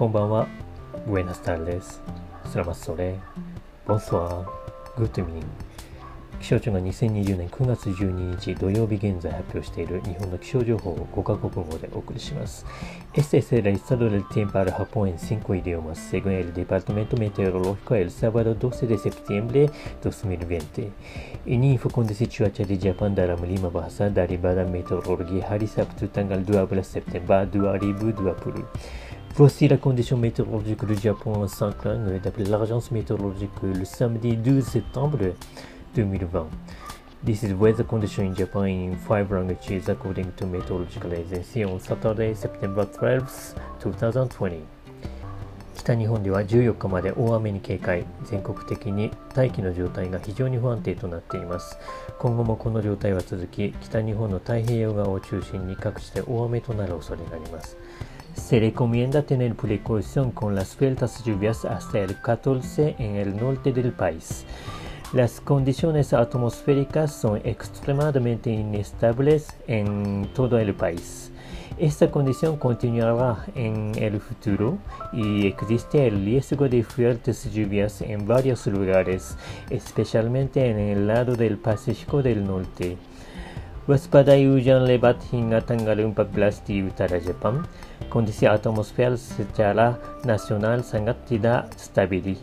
[0.00, 0.48] こんばんは。
[1.06, 2.00] ブエナスタルです。
[2.46, 3.18] スラマスソレ。
[3.86, 4.48] ボンソワー。
[4.96, 5.42] グッドミン。
[6.40, 12.64] 気象庁が2020年9月12日土曜日現在発表している日本の気象情報を5か国語でお送りします。
[13.12, 19.70] SSR イ・スタドル・テンパル・ハポエン・シンコ・イデオマス・セグエル・デパートメント・メテオロロフコ・エル・サバド・ドセ・デ・セプティエンブレ・
[20.00, 20.90] ドスミル・ヴィンテ。
[21.44, 28.64] イニーフコンディ・シチュアチャ・デ・ジャパン・ダラム・リマ・バーサ・ダリ・バダ・メテオロロギ・ハリ・サプト・タンガル・ドゥ・アブラ・セプテンバ・ドゥ・アリブ・ドゥ・アプル。
[29.36, 35.18] Voici la condition météorologique du Japon en 5 langues d'après l'agence météorologique le samedi 12 septembre
[35.94, 36.46] 2020.
[37.24, 42.34] This is weather condition in Japan in five languages according to meteorological agency on Saturday,
[42.34, 44.66] September 12, 2020.
[45.76, 51.78] 北日本では14日まで大雨に警戒全国的に大気の状態が非常に不安定となっています
[52.18, 57.78] 今後もこの状態は続き北日本の太平洋側を中心に各地で大雨となる恐れがあります
[58.40, 63.92] Se recomienda tener precaución con las fuertes lluvias hasta el 14 en el norte del
[63.92, 64.44] país.
[65.12, 71.30] Las condiciones atmosféricas son extremadamente inestables en todo el país.
[71.78, 74.78] Esta condición continuará en el futuro
[75.12, 79.36] y existe el riesgo de fuertes lluvias en varios lugares,
[79.68, 82.96] especialmente en el lado del Pacífico del Norte.
[83.90, 87.66] Waspadai hujan lebat hingga tanggal 14 di utara Jepang,
[88.06, 92.38] kondisi atmosfer secara nasional sangat tidak stabil.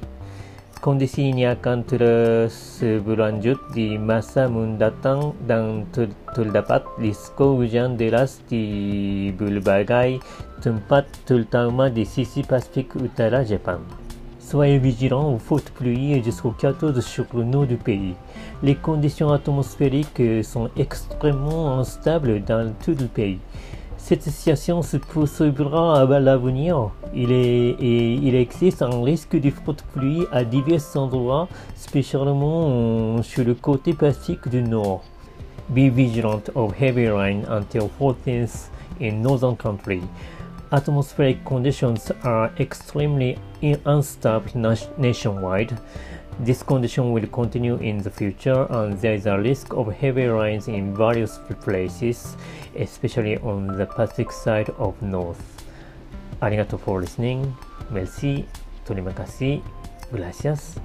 [0.84, 9.32] Kondisi ini akan terus berlanjut di masa mendatang dan ter terdapat risiko hujan deras di
[9.32, 10.20] berbagai
[10.60, 14.07] tempat terutama di sisi Pasifik utara Jepang.
[14.50, 18.14] Soyez vigilants aux fortes pluies jusqu'au 14 sur le nord du pays.
[18.64, 23.40] Les conditions atmosphériques sont extrêmement instables dans tout le pays.
[23.98, 26.92] Cette situation se poursuivra à l'avenir.
[27.14, 33.92] Il, il existe un risque de forte pluie à divers endroits, spécialement sur le côté
[33.92, 35.04] pacifique du nord.
[35.68, 38.70] Be vigilant of heavy rain until 14th
[39.02, 40.02] in northern country.
[40.72, 43.40] Atmospheric conditions are extremely
[43.86, 44.52] unstable
[44.98, 45.78] nationwide.
[46.40, 50.68] This condition will continue in the future, and there is a risk of heavy rains
[50.68, 52.36] in various places,
[52.76, 55.42] especially on the Pacific side of North.
[56.42, 57.56] Arigato for listening.
[57.90, 58.46] Merci.
[58.86, 59.64] Terima kasih.
[60.12, 60.80] Gracias.